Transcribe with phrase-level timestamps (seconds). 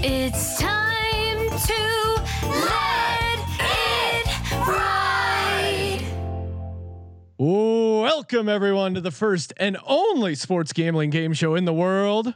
[0.00, 6.00] It's time to let it ride.
[7.36, 12.32] Welcome everyone to the first and only sports gambling game show in the world.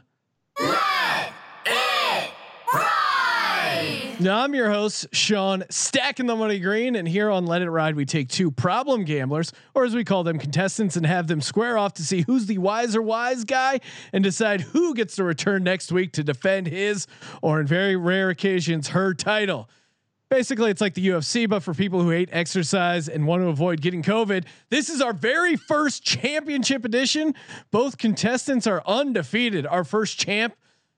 [4.19, 7.95] Now I'm your host, Sean, stacking the money green, and here on Let It Ride,
[7.95, 11.79] we take two problem gamblers, or as we call them, contestants, and have them square
[11.79, 13.79] off to see who's the wiser wise guy
[14.13, 17.07] and decide who gets to return next week to defend his,
[17.41, 19.67] or in very rare occasions, her title.
[20.29, 23.81] Basically, it's like the UFC, but for people who hate exercise and want to avoid
[23.81, 24.45] getting COVID.
[24.69, 27.33] This is our very first championship edition.
[27.71, 29.65] Both contestants are undefeated.
[29.65, 30.55] Our first champ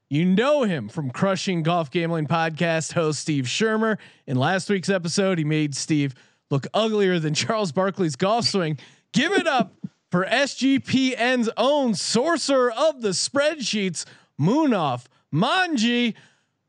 [0.09, 3.97] you know him from crushing golf gambling podcast host Steve Shermer.
[4.27, 6.13] In last week's episode, he made Steve
[6.51, 8.77] look uglier than Charles Barkley's golf swing.
[9.13, 9.73] Give it up
[10.11, 14.05] for SGPN's own sorcerer of the spreadsheets,
[14.39, 16.13] Munaf Manji.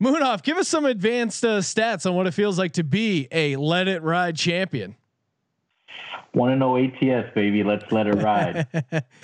[0.03, 3.57] Munaf, give us some advanced uh, stats on what it feels like to be a
[3.57, 4.97] Let It Ride champion.
[6.37, 7.65] Want to know ATS, baby?
[7.65, 8.67] Let's let it ride.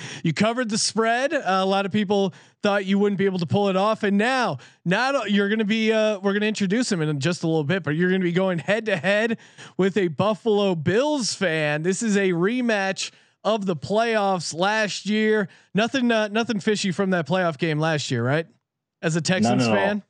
[0.22, 1.34] you covered the spread.
[1.34, 2.32] Uh, a lot of people
[2.62, 5.66] thought you wouldn't be able to pull it off, and now, now you're going to
[5.66, 5.92] be.
[5.92, 8.24] Uh, we're going to introduce him in just a little bit, but you're going to
[8.24, 9.36] be going head to head
[9.76, 11.82] with a Buffalo Bills fan.
[11.82, 13.10] This is a rematch
[13.44, 15.50] of the playoffs last year.
[15.74, 18.46] Nothing, uh, nothing fishy from that playoff game last year, right?
[19.02, 20.02] As a Texans fan.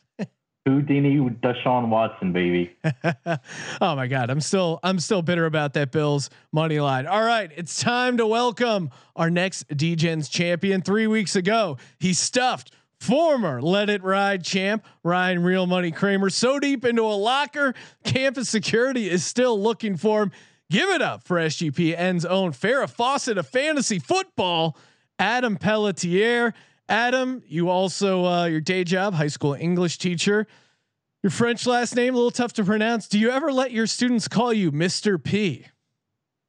[0.67, 2.77] Houdini with Deshaun Watson, baby.
[3.81, 7.07] oh my God, I'm still I'm still bitter about that Bills money line.
[7.07, 10.81] All right, it's time to welcome our next DGens champion.
[10.81, 16.61] Three weeks ago, he stuffed former Let It Ride champ Ryan Real Money Kramer so
[16.61, 20.33] deep into a locker, campus security is still looking for him.
[20.71, 24.77] Give it up for SGPN's own Farrah Fawcett of fantasy football,
[25.19, 26.55] Adam Pelletier.
[26.89, 30.47] Adam, you also uh, your day job, high school English teacher.
[31.23, 33.07] Your French last name a little tough to pronounce.
[33.07, 35.23] Do you ever let your students call you Mr.
[35.23, 35.67] P?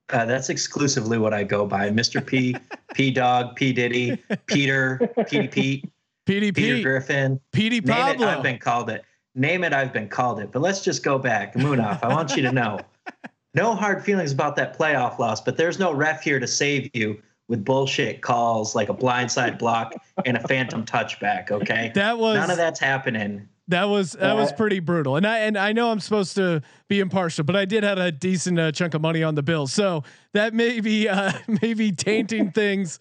[0.10, 2.26] Uh, that's exclusively what I go by, Mr.
[2.26, 2.56] P,
[2.96, 4.18] P Dog, P Diddy,
[4.48, 5.92] Peter, Petey Pete,
[6.26, 8.28] Peter Griffin, Petey Pablo.
[8.28, 9.06] It, I've been called it.
[9.36, 10.52] Name it, I've been called it.
[10.52, 11.54] But let's just go back.
[11.54, 12.80] Munaf, I want you to know,
[13.54, 17.22] no hard feelings about that playoff loss, but there's no ref here to save you
[17.48, 19.94] with bullshit calls like a blindside block
[20.26, 21.52] and a phantom touchback.
[21.52, 23.48] Okay, that was none of that's happening.
[23.70, 27.00] That was that was pretty brutal, and I and I know I'm supposed to be
[27.00, 30.04] impartial, but I did have a decent uh, chunk of money on the bill, so
[30.34, 31.32] that may be uh,
[31.62, 33.00] maybe tainting things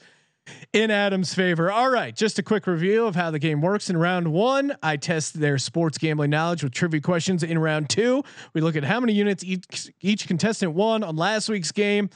[0.72, 1.70] in Adam's favor.
[1.70, 3.90] All right, just a quick review of how the game works.
[3.90, 7.42] In round one, I test their sports gambling knowledge with trivia questions.
[7.42, 8.22] In round two,
[8.54, 12.08] we look at how many units each each contestant won on last week's game.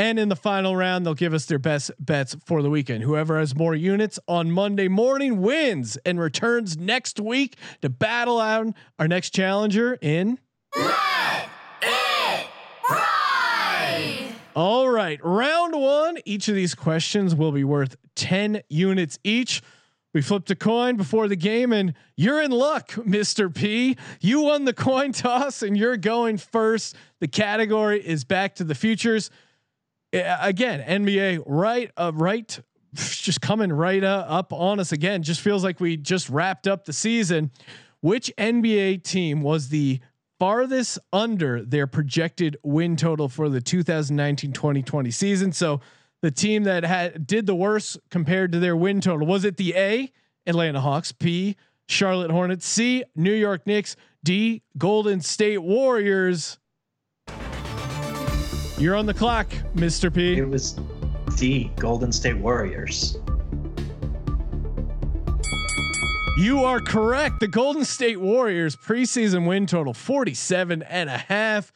[0.00, 3.02] And in the final round, they'll give us their best bets for the weekend.
[3.04, 8.68] Whoever has more units on Monday morning wins and returns next week to battle out
[8.98, 10.38] our next challenger in.
[14.56, 16.16] All right, round one.
[16.24, 19.60] Each of these questions will be worth 10 units each.
[20.14, 23.54] We flipped a coin before the game, and you're in luck, Mr.
[23.54, 23.98] P.
[24.22, 26.96] You won the coin toss, and you're going first.
[27.20, 29.30] The category is Back to the Futures
[30.12, 32.58] again, NBA right, uh, right,
[32.94, 35.22] just coming right uh, up on us again.
[35.22, 37.50] Just feels like we just wrapped up the season.
[38.00, 40.00] Which NBA team was the
[40.38, 45.52] farthest under their projected win total for the 2019-2020 season?
[45.52, 45.80] So
[46.22, 49.74] the team that had did the worst compared to their win total was it the
[49.76, 50.10] A
[50.46, 51.56] Atlanta Hawks, P
[51.88, 56.58] Charlotte Hornets, C New York Knicks, D Golden State Warriors.
[58.80, 60.12] You're on the clock, Mr.
[60.12, 60.38] P.
[60.38, 60.80] It was
[61.36, 63.18] the Golden State Warriors.
[66.38, 67.40] You are correct.
[67.40, 71.74] The Golden State Warriors preseason win total 47 and a half.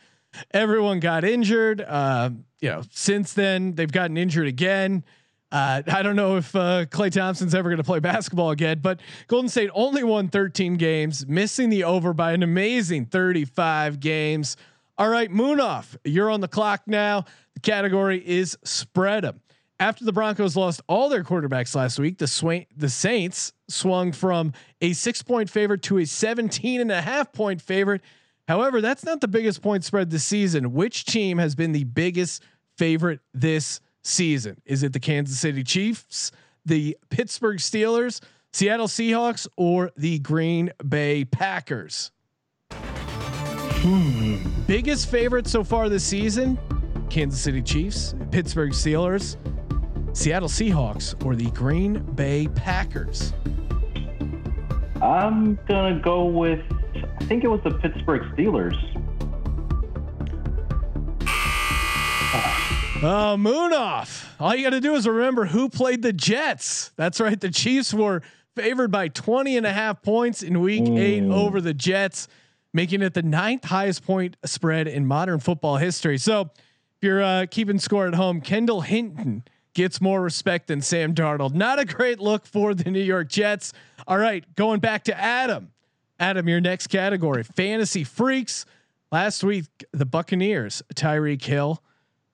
[0.52, 1.82] Everyone got injured.
[1.82, 2.30] Uh,
[2.62, 5.04] you know, since then they've gotten injured again.
[5.52, 9.00] Uh, I don't know if uh, Klay Thompson's ever going to play basketball again, but
[9.28, 14.56] Golden State only won 13 games, missing the over by an amazing 35 games.
[14.96, 17.24] All right, Munaf, you're on the clock now.
[17.54, 19.40] The category is spread them.
[19.80, 24.52] After the Broncos lost all their quarterbacks last week, the swing, the Saints swung from
[24.80, 28.02] a six point favorite to a 17 and a half point favorite.
[28.46, 30.72] However, that's not the biggest point spread this season.
[30.74, 32.44] Which team has been the biggest
[32.78, 34.60] favorite this season?
[34.64, 36.30] Is it the Kansas City Chiefs,
[36.64, 38.20] the Pittsburgh Steelers,
[38.52, 42.12] Seattle Seahawks, or the Green Bay Packers?
[43.84, 44.36] Hmm.
[44.66, 46.58] Biggest favorite so far this season:
[47.10, 49.36] Kansas City Chiefs, Pittsburgh Steelers,
[50.16, 53.34] Seattle Seahawks, or the Green Bay Packers.
[55.02, 56.60] I'm gonna go with.
[57.20, 58.74] I think it was the Pittsburgh Steelers.
[63.04, 64.34] Uh, moon off.
[64.40, 66.90] All you got to do is remember who played the Jets.
[66.96, 67.38] That's right.
[67.38, 68.22] The Chiefs were
[68.56, 72.28] favored by 20 and a half points in week eight over the Jets,
[72.74, 76.18] making it the ninth highest point spread in modern football history.
[76.18, 76.50] So if
[77.00, 81.54] you're uh, keeping score at home, Kendall Hinton gets more respect than Sam Darnold.
[81.54, 83.72] Not a great look for the New York Jets.
[84.06, 85.70] All right, going back to Adam.
[86.18, 88.66] Adam, your next category fantasy freaks.
[89.10, 91.82] Last week, the Buccaneers, Tyreek Hill.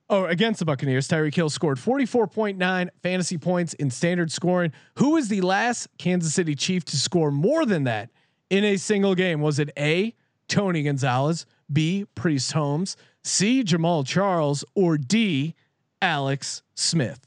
[0.09, 4.71] Oh, against the Buccaneers, Tyreek Hill scored 44.9 fantasy points in standard scoring.
[4.97, 8.09] Who was the last Kansas City Chief to score more than that
[8.49, 9.41] in a single game?
[9.41, 10.13] Was it A,
[10.51, 15.55] Tony Gonzalez, B, Priest Holmes, C, Jamaal Charles, or D,
[16.01, 17.21] Alex Smith?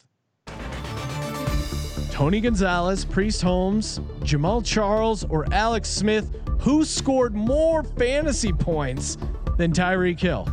[2.11, 9.17] Tony Gonzalez, Priest Holmes, Jamaal Charles, or Alex Smith, who scored more fantasy points
[9.57, 10.47] than Tyreek Hill?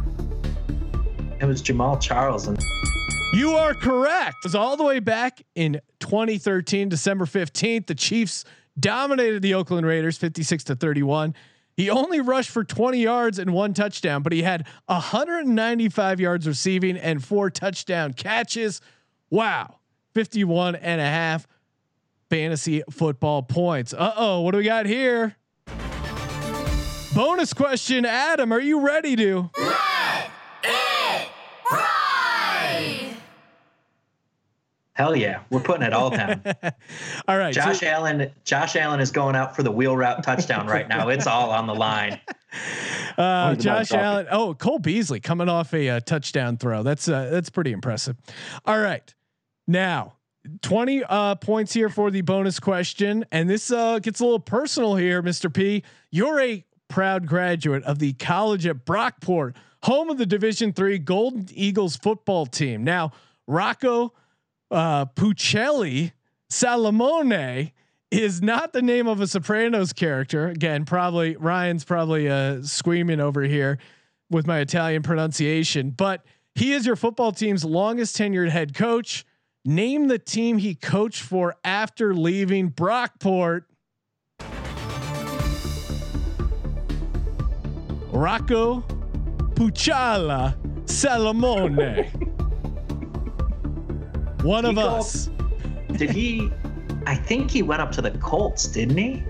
[1.42, 2.58] It was Jamaal Charles and
[3.34, 4.38] You are correct.
[4.46, 7.88] It was all the way back in 2013, December 15th.
[7.88, 8.46] The Chiefs
[8.80, 11.36] dominated the Oakland Raiders 56 to 31.
[11.76, 16.98] He only rushed for 20 yards and one touchdown, but he had 195 yards receiving
[16.98, 18.82] and four touchdown catches.
[19.30, 19.78] Wow.
[20.14, 21.48] 51 and a half
[22.30, 23.94] fantasy football points.
[23.94, 24.42] Uh oh.
[24.42, 25.36] What do we got here?
[27.14, 28.54] Bonus question, Adam.
[28.54, 29.50] Are you ready to?
[34.94, 36.42] Hell yeah, we're putting it all down.
[37.28, 37.54] All right.
[37.54, 41.10] so- Josh Allen, Josh Allen is going out for the wheel route touchdown right now.
[41.10, 42.20] It's all on the line.
[43.18, 44.28] Uh, Josh Allen.
[44.32, 46.82] Oh, Cole Beasley coming off a, uh touchdown throw.
[46.82, 48.18] That's uh, that's pretty impressive.
[48.66, 49.14] All right,
[49.68, 50.16] now
[50.62, 54.96] twenty uh, points here for the bonus question, and this uh, gets a little personal
[54.96, 55.84] here, Mister P.
[56.10, 61.46] You're a proud graduate of the college at Brockport, home of the Division Three Golden
[61.54, 62.84] Eagles football team.
[62.84, 63.12] Now,
[63.48, 64.14] Rocco
[64.72, 66.14] uh, Puccelli
[66.50, 67.72] Salamone
[68.10, 70.48] is not the name of a Sopranos character.
[70.48, 73.80] Again, probably Ryan's probably uh, screaming over here
[74.30, 76.26] with my Italian pronunciation, but
[76.56, 79.26] he is your football team's longest tenured head coach.
[79.64, 83.64] Name the team he coached for after leaving Brockport.
[88.12, 88.82] Rocco
[89.56, 92.28] Pucciala Salamone.
[94.44, 95.30] One of called- us.
[95.98, 96.50] Did he?
[97.06, 99.24] I think he went up to the Colts, didn't he?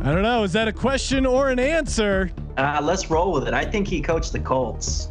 [0.00, 0.42] I don't know.
[0.42, 2.30] Is that a question or an answer?
[2.56, 3.54] Uh, let's roll with it.
[3.54, 5.08] I think he coached the Colts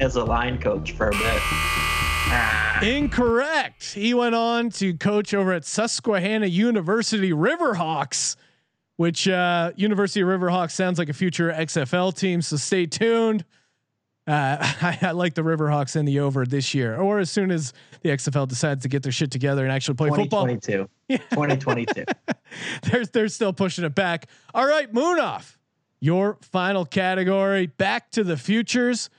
[0.00, 1.20] as a line coach for a bit.
[2.30, 3.94] Ah, Incorrect.
[3.94, 8.36] He went on to coach over at Susquehanna University Riverhawks,
[8.96, 12.42] which uh, University of Riverhawks sounds like a future XFL team.
[12.42, 13.44] So stay tuned.
[14.28, 17.72] Uh, I, I like the Riverhawks in the over this year, or as soon as
[18.02, 20.46] the XFL decides to get their shit together and actually play football.
[20.46, 20.88] 2022.
[21.30, 22.04] 2022.
[22.82, 24.26] they're they're still pushing it back.
[24.54, 25.56] All right, Munaf.
[26.00, 29.10] Your final category, Back to the Futures.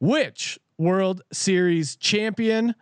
[0.00, 2.74] Which World Series champion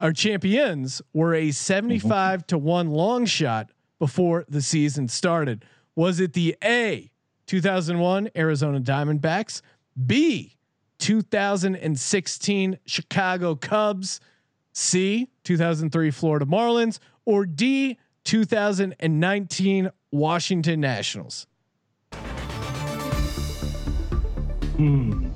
[0.00, 5.64] or champions were a 75 to 1 long shot before the season started?
[5.96, 7.10] Was it the A
[7.46, 9.60] 2001 Arizona Diamondbacks,
[10.06, 10.56] B
[11.02, 14.20] 2016 Chicago Cubs,
[14.72, 21.48] C 2003 Florida Marlins, or D 2019 Washington Nationals?
[24.76, 25.28] Hmm.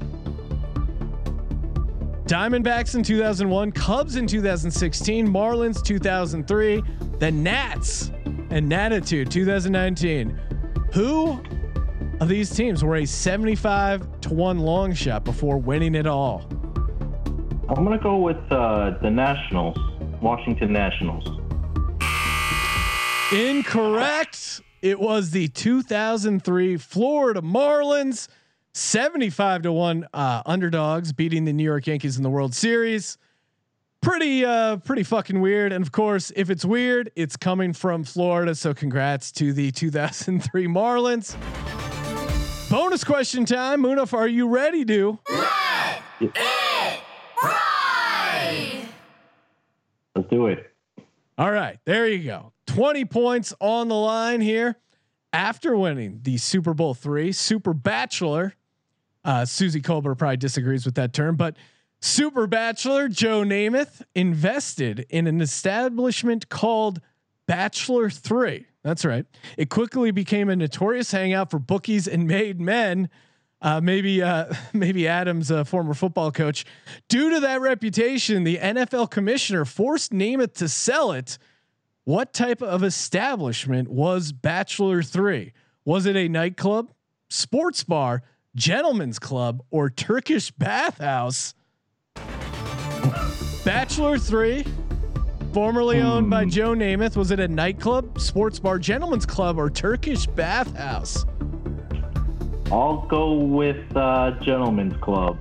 [2.27, 6.83] Diamondbacks in 2001, Cubs in 2016, Marlins 2003,
[7.19, 8.13] the Nats
[8.51, 10.39] and Natitude 2019.
[10.93, 11.43] Who
[12.21, 16.47] of these teams were a 75 to 1 long shot before winning it all?
[17.69, 19.77] I'm gonna go with uh, the Nationals,
[20.23, 21.27] Washington Nationals.
[23.33, 24.61] Incorrect.
[24.83, 28.29] It was the 2003 Florida Marlins,
[28.73, 33.19] 75 to 1 uh, underdogs beating the New York Yankees in the World Series.
[34.01, 38.55] Pretty uh pretty fucking weird and of course if it's weird it's coming from Florida
[38.55, 41.35] so congrats to the 2003 Marlins.
[42.77, 43.83] Bonus question time.
[43.85, 45.19] Munaf, are you ready to?
[50.15, 50.71] Let's do it.
[51.39, 52.53] All right, there you go.
[52.67, 54.77] 20 points on the line here
[55.33, 58.53] after winning the Super Bowl three, Super Bachelor.
[59.25, 61.57] Uh, Suzy Kolber probably disagrees with that term, but
[62.03, 67.01] Super Bachelor Joe Namath invested in an establishment called
[67.47, 68.67] Bachelor Three.
[68.87, 69.27] That's right.
[69.59, 73.09] It quickly became a notorious hangout for bookies and made men.
[73.61, 76.65] Uh, maybe uh, maybe Adams, a former football coach,
[77.09, 81.37] due to that reputation, the NFL commissioner forced Namath to sell it.
[82.05, 85.53] What type of establishment was Bachelor Three?
[85.85, 86.93] Was it a nightclub,
[87.29, 88.23] sports bar,
[88.55, 91.55] gentleman's club, or Turkish bathhouse?
[93.65, 94.65] Bachelor Three,
[95.57, 100.27] formerly owned by Joe Namath, was it a nightclub, sports bar, gentleman's club, or Turkish
[100.27, 101.25] bathhouse?
[102.71, 105.39] I'll go with uh, Gentlemen's Club.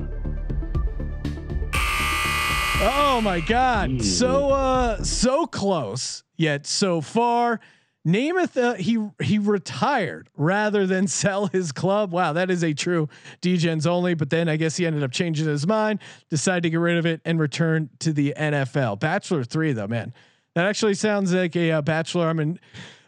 [2.82, 4.02] Oh my God!
[4.02, 7.60] So uh, so close yet so far.
[8.06, 12.12] Namath, uh, he he retired rather than sell his club.
[12.12, 13.10] Wow, that is a true
[13.42, 14.14] DGens only.
[14.14, 17.06] But then I guess he ended up changing his mind, decided to get rid of
[17.06, 19.00] it, and return to the NFL.
[19.00, 20.14] Bachelor three though, man,
[20.54, 22.30] that actually sounds like a uh, bachelor.
[22.30, 22.60] I'm in.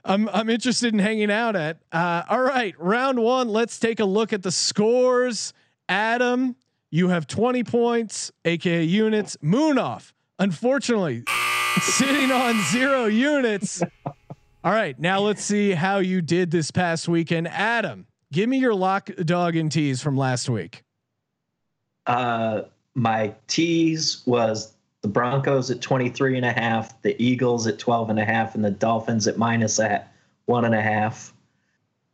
[0.03, 1.79] I'm I'm interested in hanging out at.
[1.91, 3.49] Uh, all right, round one.
[3.49, 5.53] Let's take a look at the scores.
[5.89, 6.55] Adam,
[6.89, 9.37] you have 20 points, aka units.
[9.43, 10.13] Munaf.
[10.39, 11.23] Unfortunately,
[11.81, 13.83] sitting on zero units.
[14.67, 17.47] All right, now let's see how you did this past weekend.
[17.47, 20.83] Adam, give me your lock, dog, and tease from last week.
[22.05, 28.09] Uh, my tease was the Broncos at 23 and a half, the Eagles at 12
[28.09, 30.11] and a half, and the Dolphins at minus at
[30.47, 31.33] one and a half.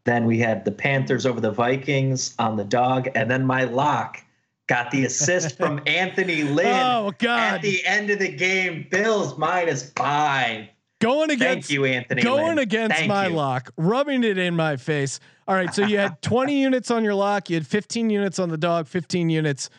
[0.04, 4.24] Then we had the Panthers over the Vikings on the dog, and then my lock
[4.68, 8.86] got the assist from Anthony Lynn Oh God, at the end of the game.
[8.92, 10.68] Bills minus five.
[11.04, 12.22] Going Thank against you, Anthony.
[12.22, 12.60] going Lynn.
[12.60, 13.36] against Thank my you.
[13.36, 15.20] lock, rubbing it in my face.
[15.48, 18.50] All right, so you had 20 units on your lock, you had 15 units on
[18.50, 19.70] the dog, 15 units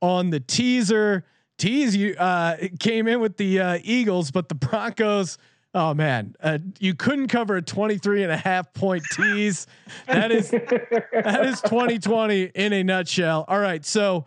[0.00, 1.24] on the teaser.
[1.58, 5.38] Tease you uh, came in with the uh, Eagles, but the Broncos.
[5.74, 9.66] Oh man, uh, you couldn't cover a 23 and a half point tease.
[10.06, 13.44] That is that is 2020 in a nutshell.
[13.48, 14.24] All right, so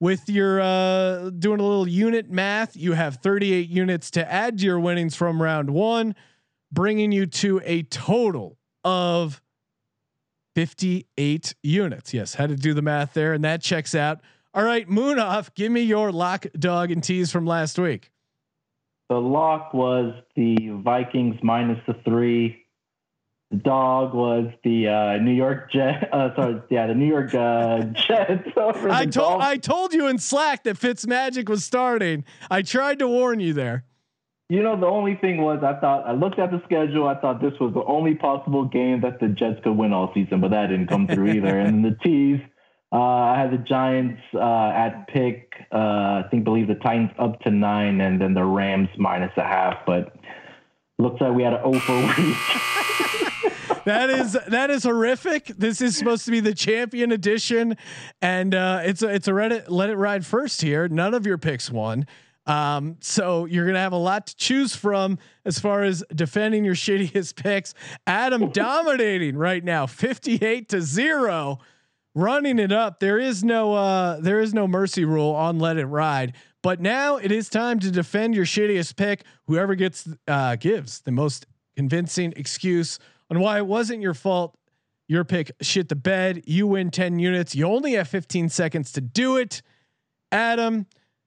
[0.00, 4.64] with your uh, doing a little unit math, you have 38 units to add to
[4.64, 6.14] your winnings from round one,
[6.72, 9.40] bringing you to a total of
[10.54, 12.14] 58 units.
[12.14, 14.20] Yes, had to do the math there, and that checks out.
[14.52, 15.54] All right, Munaf.
[15.54, 18.10] Give me your lock, dog, and tease from last week.
[19.08, 22.63] The lock was the Vikings minus the three.
[23.54, 26.08] The dog was the uh, New York Jet.
[26.14, 28.48] Uh, sorry, yeah, the New York uh, Jets.
[28.56, 29.44] over I told Dolphins.
[29.44, 32.24] I told you in Slack that Fitz Magic was starting.
[32.50, 33.84] I tried to warn you there.
[34.48, 37.06] You know, the only thing was I thought I looked at the schedule.
[37.08, 40.40] I thought this was the only possible game that the Jets could win all season,
[40.40, 41.58] but that didn't come through either.
[41.58, 42.40] And the tease,
[42.92, 45.52] uh, I had the Giants uh, at pick.
[45.72, 49.42] Uh, I think believe the Titans up to nine, and then the Rams minus a
[49.42, 49.78] half.
[49.86, 50.14] But
[50.98, 53.23] looks like we had an O for week.
[53.84, 55.46] That is that is horrific.
[55.46, 57.76] This is supposed to be the champion edition,
[58.22, 60.88] and uh, it's a it's a Reddit let it ride first here.
[60.88, 62.06] None of your picks won.
[62.46, 66.74] Um, so you're gonna have a lot to choose from as far as defending your
[66.74, 67.74] shittiest picks.
[68.06, 71.58] Adam dominating right now, 58 to zero,
[72.14, 73.00] running it up.
[73.00, 76.34] There is no uh, there is no mercy rule on let it ride.
[76.62, 79.24] But now it is time to defend your shittiest pick.
[79.46, 82.98] Whoever gets uh, gives the most convincing excuse
[83.30, 84.56] on why it wasn't your fault.
[85.06, 86.42] Your pick shit the bed.
[86.46, 87.54] You win 10 units.
[87.54, 89.60] You only have 15 seconds to do it.
[90.32, 90.86] Adam,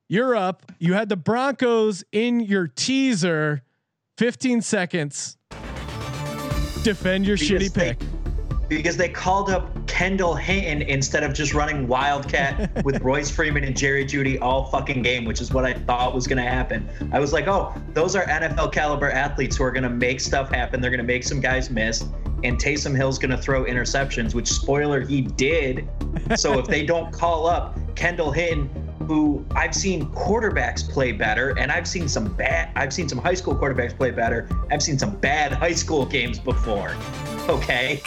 [0.09, 0.71] you're up.
[0.79, 3.61] You had the Broncos in your teaser.
[4.17, 5.37] 15 seconds.
[6.83, 7.99] Defend your Because shitty they- pick.
[8.69, 13.75] because they called up Kendall Hinton instead of just running Wildcat with Royce Freeman and
[13.75, 16.87] Jerry Jeudy all fucking game, which is what I thought was going to happen.
[17.11, 20.51] I was like, oh, those are NFL caliber athletes who are going to make stuff
[20.51, 20.81] happen.
[20.81, 22.03] They're going to make some guys miss.
[22.43, 25.89] And Taysom Hill's going to throw interceptions, which spoiler, he did.
[26.35, 28.69] So if they don't call up Kendall Hinton,
[29.07, 33.33] who I've seen quarterbacks play better, and I've seen some bad, I've seen some high
[33.33, 34.47] school quarterbacks play better.
[34.69, 36.95] I've seen some bad high school games before.
[37.49, 37.99] Okay.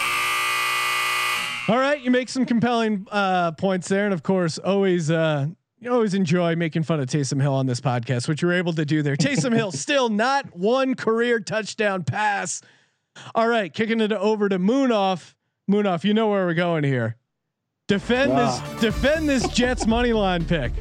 [1.71, 5.47] All right, you make some compelling uh, points there, and of course, always uh,
[5.79, 8.85] you always enjoy making fun of Taysom Hill on this podcast, which you're able to
[8.85, 9.15] do there.
[9.15, 12.61] Taysom Hill still not one career touchdown pass.
[13.37, 15.37] All right, kicking it over to Munaf.
[15.71, 17.15] Munaf, you know where we're going here.
[17.87, 18.61] Defend Wow.
[18.61, 18.81] this.
[18.81, 20.73] Defend this Jets money line pick.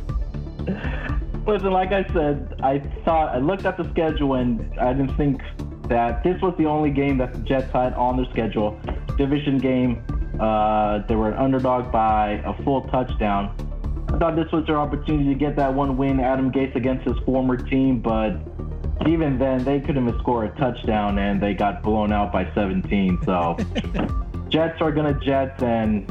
[1.45, 5.39] Listen, like I said, I thought I looked at the schedule and I didn't think
[5.87, 8.79] that this was the only game that the Jets had on their schedule.
[9.17, 10.03] Division game.
[10.39, 13.55] Uh, they were an underdog by a full touchdown.
[14.13, 17.17] I thought this was their opportunity to get that one win, Adam Gase against his
[17.25, 18.39] former team, but
[19.07, 23.19] even then, they couldn't even score a touchdown, and they got blown out by 17.
[23.25, 23.57] So,
[24.49, 26.09] Jets are gonna Jets, and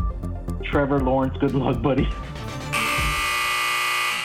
[0.65, 2.09] Trevor Lawrence, good luck, buddy.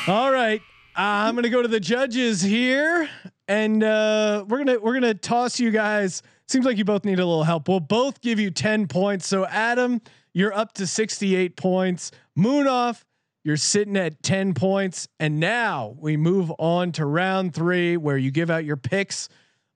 [0.07, 0.61] All right.
[0.95, 3.09] Uh, I'm gonna go to the judges here,
[3.47, 6.21] and uh, we're gonna we're gonna toss you guys.
[6.53, 7.67] Seems like you both need a little help.
[7.67, 9.25] We'll both give you 10 points.
[9.25, 9.99] So Adam,
[10.35, 12.11] you're up to 68 points.
[12.37, 13.01] Munaf,
[13.43, 15.07] you're sitting at 10 points.
[15.19, 19.29] And now we move on to round three, where you give out your picks,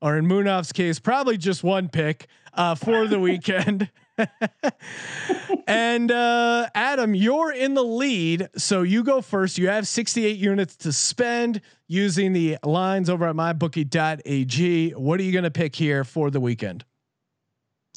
[0.03, 3.89] or in Munaf's case, probably just one pick uh, for the weekend.
[5.67, 9.57] and uh, Adam, you're in the lead, so you go first.
[9.57, 14.91] You have 68 units to spend using the lines over at mybookie.ag.
[14.91, 16.83] What are you going to pick here for the weekend?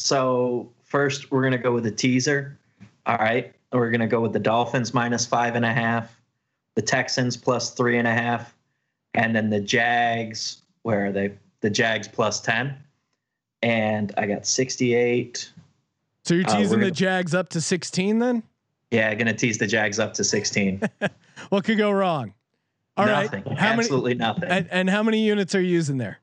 [0.01, 2.59] So first, we're gonna go with the teaser.
[3.05, 6.21] All right, we're gonna go with the Dolphins minus five and a half,
[6.75, 8.55] the Texans plus three and a half,
[9.15, 10.63] and then the Jags.
[10.83, 11.35] Where are they?
[11.61, 12.77] The Jags plus ten.
[13.63, 15.53] And I got 68.
[16.25, 18.43] So you're Uh, teasing the gonna- Jags up to 16 then?
[18.91, 20.83] Yeah, I'm gonna tease the Jags up to 16.
[21.49, 22.35] What could go wrong?
[22.99, 23.25] All right.
[23.33, 23.57] nothing.
[23.57, 24.45] How many Absolutely nothing.
[24.51, 26.19] and, and how many units are you using there?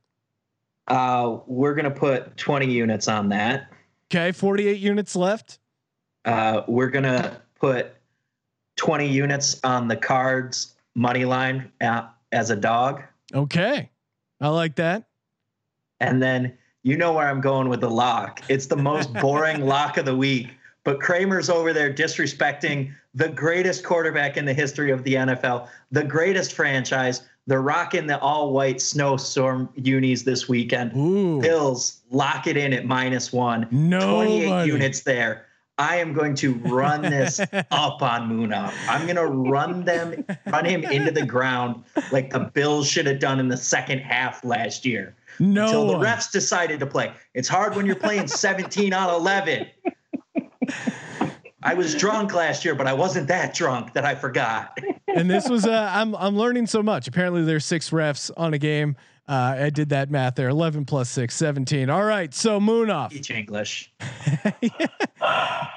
[0.88, 3.68] Uh, we're gonna put 20 units on that.
[4.12, 5.58] Okay, 48 units left.
[6.24, 7.94] Uh, we're gonna put
[8.76, 13.02] 20 units on the cards money line uh, as a dog,
[13.34, 13.90] Okay.
[14.40, 15.06] I like that.
[16.00, 16.56] and then
[16.88, 18.42] you know where I'm going with the lock.
[18.48, 20.48] It's the most boring lock of the week.
[20.86, 26.06] But Kramer's over there disrespecting the greatest quarterback in the history of the NFL, the
[26.06, 27.24] greatest franchise.
[27.46, 30.96] They're rocking the all white snowstorm unis this weekend.
[30.96, 31.42] Ooh.
[31.42, 33.68] Bills lock it in at minus one.
[33.70, 35.46] No 28 units there.
[35.78, 37.40] I am going to run this
[37.72, 38.74] up on Munaf.
[38.88, 43.20] I'm going to run them, run him into the ground like the Bills should have
[43.20, 45.66] done in the second half last year No.
[45.66, 47.14] until the refs decided to play.
[47.34, 49.68] It's hard when you're playing 17 on 11.
[51.64, 54.78] I was drunk last year, but I wasn't that drunk that I forgot.
[55.08, 57.08] and this was uh, I'm I'm learning so much.
[57.08, 58.96] Apparently there's six refs on a game.
[59.28, 60.48] Uh, I did that math there.
[60.48, 61.90] 11 plus 6, 17.
[61.90, 62.34] All right.
[62.34, 63.10] So Munaf.
[63.10, 63.92] Teach English.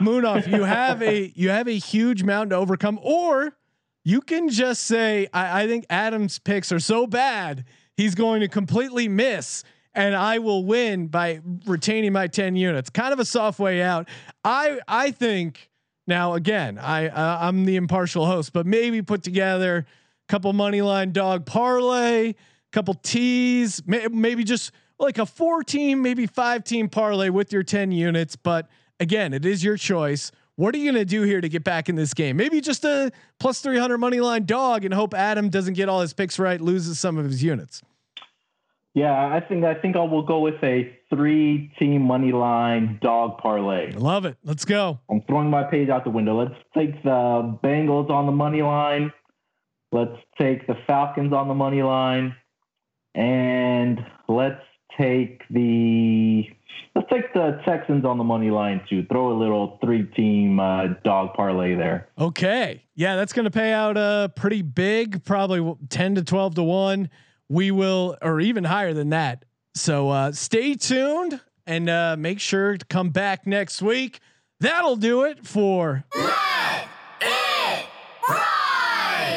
[0.01, 3.57] Munaf, you have a you have a huge mountain to overcome, or
[4.05, 7.65] you can just say, I, I think Adam's picks are so bad,
[8.01, 9.63] he's going to completely miss,
[9.95, 12.89] and I will win by retaining my 10 units.
[12.89, 14.09] Kind of a soft way out.
[14.45, 15.69] I I think
[16.07, 19.87] now again, I uh, I'm the impartial host, but maybe put together
[20.29, 22.35] a couple money line dog parlay, a
[22.73, 27.63] couple teas, may, maybe just like a four team, maybe five team parlay with your
[27.63, 30.31] 10 units, but again, it is your choice.
[30.57, 32.37] What are you going to do here to get back in this game?
[32.37, 36.13] Maybe just a plus 300 money line dog and hope Adam doesn't get all his
[36.13, 37.83] picks right, loses some of his units.
[38.95, 43.93] Yeah, I think I think I will go with a three-team money line dog parlay.
[43.95, 44.37] I love it.
[44.45, 44.99] Let's go.
[45.09, 46.37] I'm throwing my page out the window.
[46.37, 49.13] Let's take the Bengals on the money line.
[49.93, 52.35] Let's take the Falcons on the money line,
[53.15, 54.63] and let's
[54.99, 56.49] take the
[56.97, 59.05] let's take the Texans on the money line too.
[59.07, 62.09] Throw a little three-team uh, dog parlay there.
[62.19, 62.83] Okay.
[62.97, 67.09] Yeah, that's going to pay out uh pretty big, probably 10 to 12 to 1.
[67.51, 69.45] We will or even higher than that.
[69.75, 74.21] So uh stay tuned and uh make sure to come back next week.
[74.61, 76.05] That'll do it for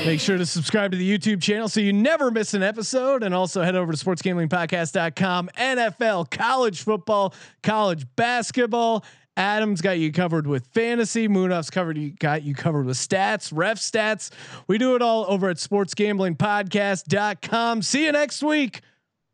[0.06, 3.24] Make sure to subscribe to the YouTube channel so you never miss an episode.
[3.24, 5.50] And also head over to sportsgamblingpodcast.com.
[5.58, 9.06] NFL, college football, college basketball.
[9.36, 11.28] Adam's got you covered with fantasy.
[11.28, 14.30] Munaf's covered you got you covered with stats, ref stats.
[14.68, 17.82] We do it all over at sportsgamblingpodcast.com.
[17.82, 18.82] See you next week.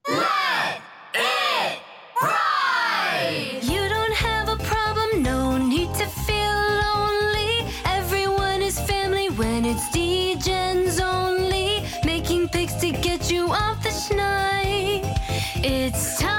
[0.08, 0.16] You
[3.90, 7.66] don't have a problem, no need to feel lonely.
[7.86, 9.90] Everyone is family when it's
[11.02, 11.84] only.
[12.06, 15.04] Making picks to get you off the schneid.
[15.62, 16.39] It's time